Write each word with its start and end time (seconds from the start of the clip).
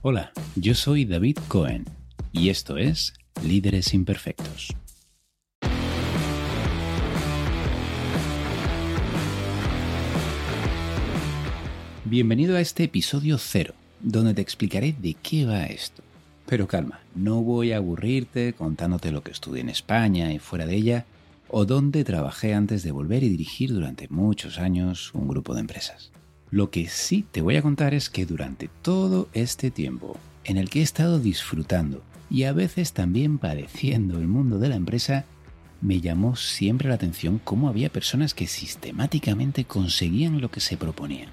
Hola, 0.00 0.30
yo 0.54 0.76
soy 0.76 1.04
David 1.04 1.38
Cohen 1.48 1.84
y 2.30 2.50
esto 2.50 2.76
es 2.76 3.14
Líderes 3.44 3.92
Imperfectos. 3.94 4.68
Bienvenido 12.04 12.56
a 12.56 12.60
este 12.60 12.84
episodio 12.84 13.38
cero, 13.38 13.74
donde 13.98 14.34
te 14.34 14.40
explicaré 14.40 14.94
de 14.96 15.14
qué 15.14 15.44
va 15.44 15.64
esto. 15.64 16.04
Pero 16.46 16.68
calma, 16.68 17.00
no 17.16 17.42
voy 17.42 17.72
a 17.72 17.78
aburrirte 17.78 18.52
contándote 18.52 19.10
lo 19.10 19.24
que 19.24 19.32
estudié 19.32 19.62
en 19.62 19.68
España 19.68 20.32
y 20.32 20.38
fuera 20.38 20.64
de 20.64 20.76
ella, 20.76 21.06
o 21.48 21.64
dónde 21.64 22.04
trabajé 22.04 22.54
antes 22.54 22.84
de 22.84 22.92
volver 22.92 23.24
y 23.24 23.30
dirigir 23.30 23.74
durante 23.74 24.06
muchos 24.10 24.60
años 24.60 25.12
un 25.12 25.26
grupo 25.26 25.54
de 25.54 25.60
empresas. 25.60 26.12
Lo 26.50 26.70
que 26.70 26.88
sí 26.88 27.26
te 27.30 27.42
voy 27.42 27.56
a 27.56 27.62
contar 27.62 27.92
es 27.92 28.08
que 28.08 28.24
durante 28.24 28.70
todo 28.80 29.28
este 29.34 29.70
tiempo 29.70 30.16
en 30.44 30.56
el 30.56 30.70
que 30.70 30.80
he 30.80 30.82
estado 30.82 31.18
disfrutando 31.18 32.02
y 32.30 32.44
a 32.44 32.52
veces 32.52 32.92
también 32.92 33.38
padeciendo 33.38 34.18
el 34.18 34.28
mundo 34.28 34.58
de 34.58 34.70
la 34.70 34.76
empresa, 34.76 35.26
me 35.82 36.00
llamó 36.00 36.36
siempre 36.36 36.88
la 36.88 36.94
atención 36.94 37.38
cómo 37.42 37.68
había 37.68 37.90
personas 37.90 38.32
que 38.32 38.46
sistemáticamente 38.46 39.64
conseguían 39.64 40.40
lo 40.40 40.50
que 40.50 40.60
se 40.60 40.76
proponían, 40.76 41.28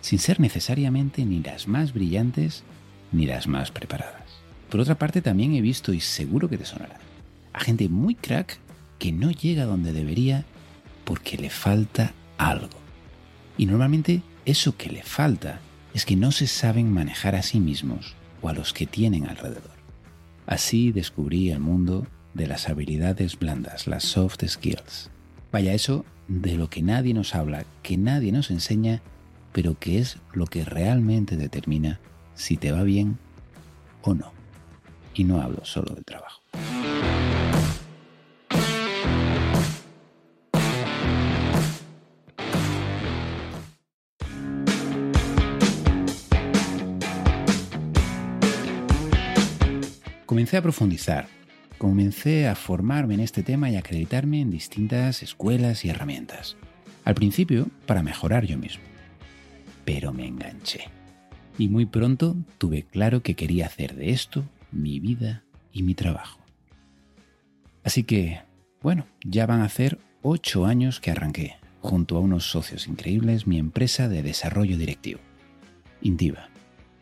sin 0.00 0.18
ser 0.18 0.40
necesariamente 0.40 1.24
ni 1.24 1.40
las 1.40 1.68
más 1.68 1.92
brillantes 1.92 2.64
ni 3.12 3.26
las 3.26 3.46
más 3.46 3.70
preparadas. 3.70 4.22
Por 4.68 4.80
otra 4.80 4.96
parte, 4.96 5.22
también 5.22 5.54
he 5.54 5.60
visto, 5.60 5.92
y 5.92 6.00
seguro 6.00 6.48
que 6.48 6.58
te 6.58 6.64
sonará, 6.64 6.98
a 7.52 7.60
gente 7.60 7.88
muy 7.88 8.14
crack 8.14 8.58
que 8.98 9.12
no 9.12 9.30
llega 9.30 9.66
donde 9.66 9.92
debería 9.92 10.44
porque 11.04 11.36
le 11.36 11.50
falta 11.50 12.12
algo. 12.38 12.68
Y 13.58 13.66
normalmente 13.66 14.22
eso 14.44 14.76
que 14.76 14.90
le 14.90 15.02
falta 15.02 15.60
es 15.94 16.04
que 16.04 16.16
no 16.16 16.32
se 16.32 16.46
saben 16.46 16.92
manejar 16.92 17.34
a 17.34 17.42
sí 17.42 17.60
mismos 17.60 18.14
o 18.40 18.48
a 18.48 18.52
los 18.52 18.72
que 18.72 18.86
tienen 18.86 19.28
alrededor. 19.28 19.70
Así 20.46 20.92
descubrí 20.92 21.50
el 21.50 21.60
mundo 21.60 22.06
de 22.34 22.46
las 22.46 22.68
habilidades 22.68 23.38
blandas, 23.38 23.86
las 23.86 24.04
soft 24.04 24.44
skills. 24.46 25.10
Vaya, 25.52 25.74
eso 25.74 26.04
de 26.28 26.56
lo 26.56 26.70
que 26.70 26.82
nadie 26.82 27.14
nos 27.14 27.34
habla, 27.34 27.64
que 27.82 27.96
nadie 27.96 28.32
nos 28.32 28.50
enseña, 28.50 29.02
pero 29.52 29.78
que 29.78 29.98
es 29.98 30.18
lo 30.32 30.46
que 30.46 30.64
realmente 30.64 31.36
determina 31.36 32.00
si 32.34 32.56
te 32.56 32.72
va 32.72 32.82
bien 32.82 33.18
o 34.02 34.14
no. 34.14 34.32
Y 35.14 35.24
no 35.24 35.40
hablo 35.40 35.64
solo 35.64 35.94
del 35.94 36.04
trabajo. 36.04 36.42
Comencé 50.32 50.56
a 50.56 50.62
profundizar, 50.62 51.26
comencé 51.76 52.48
a 52.48 52.54
formarme 52.54 53.12
en 53.12 53.20
este 53.20 53.42
tema 53.42 53.68
y 53.68 53.76
acreditarme 53.76 54.40
en 54.40 54.50
distintas 54.50 55.22
escuelas 55.22 55.84
y 55.84 55.90
herramientas. 55.90 56.56
Al 57.04 57.14
principio, 57.14 57.68
para 57.84 58.02
mejorar 58.02 58.46
yo 58.46 58.56
mismo. 58.56 58.82
Pero 59.84 60.10
me 60.14 60.26
enganché. 60.26 60.84
Y 61.58 61.68
muy 61.68 61.84
pronto 61.84 62.34
tuve 62.56 62.84
claro 62.84 63.22
que 63.22 63.34
quería 63.34 63.66
hacer 63.66 63.94
de 63.94 64.08
esto 64.08 64.42
mi 64.70 65.00
vida 65.00 65.42
y 65.70 65.82
mi 65.82 65.94
trabajo. 65.94 66.40
Así 67.84 68.02
que, 68.02 68.40
bueno, 68.80 69.04
ya 69.26 69.44
van 69.44 69.60
a 69.60 69.66
hacer 69.66 69.98
ocho 70.22 70.64
años 70.64 70.98
que 70.98 71.10
arranqué, 71.10 71.56
junto 71.82 72.16
a 72.16 72.20
unos 72.20 72.50
socios 72.50 72.88
increíbles, 72.88 73.46
mi 73.46 73.58
empresa 73.58 74.08
de 74.08 74.22
desarrollo 74.22 74.78
directivo, 74.78 75.20
Intiva. 76.00 76.48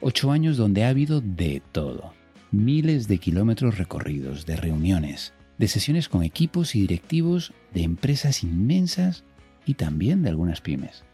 Ocho 0.01 0.33
años 0.33 0.57
donde 0.57 0.83
ha 0.83 0.89
habido 0.89 1.21
de 1.21 1.63
todo 1.71 2.19
miles 2.53 3.07
de 3.07 3.19
kilómetros 3.19 3.79
recorridos, 3.79 4.47
de 4.47 4.57
reuniones, 4.57 5.33
de 5.59 5.69
sesiones 5.69 6.09
con 6.09 6.23
equipos 6.23 6.75
y 6.75 6.81
directivos 6.81 7.53
de 7.73 7.83
empresas 7.83 8.43
inmensas 8.43 9.25
y 9.67 9.75
también 9.75 10.23
de 10.23 10.31
algunas 10.31 10.61
pymes. 10.61 11.05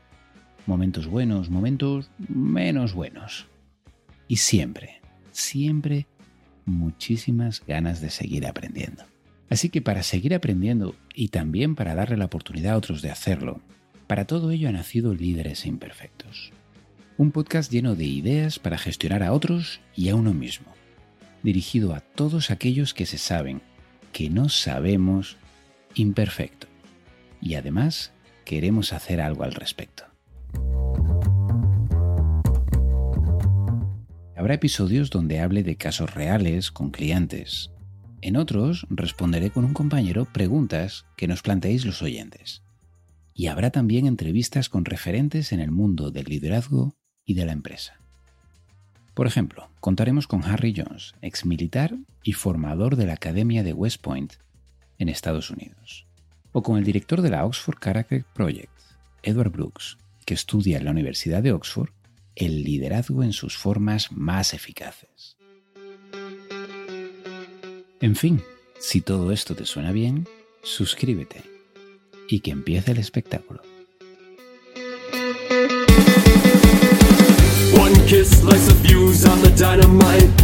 Momentos 0.67 1.07
buenos, 1.07 1.51
momentos 1.51 2.11
menos 2.29 2.95
buenos. 2.95 3.47
Y 4.29 4.37
siempre, 4.37 5.01
siempre 5.31 6.07
muchísimas 6.65 7.63
ganas 7.67 8.01
de 8.01 8.11
seguir 8.11 8.47
aprendiendo. 8.47 9.05
Así 9.49 9.69
que 9.69 9.83
para 9.83 10.03
seguir 10.03 10.35
aprendiendo 10.35 10.97
y 11.15 11.29
también 11.29 11.77
para 11.77 11.95
darle 11.95 12.17
la 12.17 12.25
oportunidad 12.25 12.75
a 12.75 12.79
otros 12.79 13.03
de 13.03 13.11
hacerlo, 13.11 13.61
para 14.07 14.25
todo 14.25 14.51
ello 14.51 14.69
ha 14.69 14.73
nacido 14.73 15.15
Líderes 15.15 15.67
Imperfectos. 15.67 16.53
Un 17.17 17.31
podcast 17.31 17.71
lleno 17.71 17.95
de 17.95 18.05
ideas 18.05 18.59
para 18.59 18.79
gestionar 18.79 19.23
a 19.23 19.33
otros 19.33 19.81
y 19.95 20.09
a 20.09 20.17
uno 20.17 20.35
mismo 20.35 20.77
dirigido 21.43 21.95
a 21.95 22.01
todos 22.01 22.51
aquellos 22.51 22.95
que 22.95 23.07
se 23.07 23.19
saben, 23.19 23.63
que 24.13 24.31
no 24.31 24.49
sabemos, 24.49 25.37
imperfecto. 25.95 26.67
Y 27.41 27.55
además 27.55 28.13
queremos 28.45 28.93
hacer 28.93 29.21
algo 29.21 29.45
al 29.45 29.53
respecto. 29.53 30.05
Habrá 34.37 34.55
episodios 34.55 35.11
donde 35.11 35.41
hable 35.41 35.63
de 35.63 35.77
casos 35.77 36.15
reales 36.15 36.71
con 36.71 36.91
clientes. 36.91 37.73
En 38.21 38.37
otros 38.37 38.87
responderé 38.91 39.51
con 39.51 39.65
un 39.65 39.73
compañero 39.73 40.27
preguntas 40.33 41.07
que 41.17 41.27
nos 41.27 41.43
planteéis 41.43 41.85
los 41.85 42.03
oyentes. 42.03 42.63
Y 43.35 43.49
habrá 43.49 43.71
también 43.71 44.07
entrevistas 44.07 44.69
con 44.69 44.85
referentes 44.85 45.53
en 45.53 45.61
el 45.61 45.71
mundo 45.71 46.11
del 46.11 46.27
liderazgo 46.27 46.97
y 47.25 47.35
de 47.35 47.45
la 47.45 47.53
empresa. 47.53 48.06
Por 49.17 49.27
ejemplo, 49.27 49.71
contaremos 49.81 50.27
con 50.27 50.45
Harry 50.45 50.75
Jones, 50.77 51.15
ex 51.23 51.47
militar 51.47 51.97
y 52.23 52.35
formador 52.35 52.97
de 52.97 53.07
la 53.07 53.15
Academia 53.15 53.63
de 53.63 53.73
West 53.73 54.03
Point 54.03 54.35
en 54.99 55.09
Estados 55.09 55.51
Unidos. 55.51 56.07
O 56.53 56.63
con 56.63 56.77
el 56.77 56.85
director 56.85 57.23
de 57.23 57.31
la 57.31 57.47
Oxford 57.47 57.79
Character 57.83 58.27
Project, 58.35 58.79
Edward 59.23 59.53
Brooks, 59.53 59.97
que 60.27 60.35
estudia 60.35 60.77
en 60.77 60.85
la 60.85 60.91
Universidad 60.91 61.43
de 61.43 61.53
Oxford 61.53 61.89
el 62.35 62.63
liderazgo 62.63 63.23
en 63.23 63.33
sus 63.33 63.57
formas 63.57 64.13
más 64.13 64.53
eficaces. 64.53 65.39
En 68.03 68.17
fin, 68.17 68.43
si 68.79 69.01
todo 69.01 69.33
esto 69.33 69.55
te 69.55 69.65
suena 69.65 69.93
bien, 69.93 70.29
suscríbete 70.63 71.43
y 72.29 72.41
que 72.41 72.51
empiece 72.51 72.93
el 72.93 72.99
espectáculo. 72.99 73.63
Kiss 78.07 78.41
slice 78.41 78.71
of 78.71 78.79
fuse 78.87 79.27
on 79.27 79.43
the 79.43 79.51
dynamite. 79.51 80.36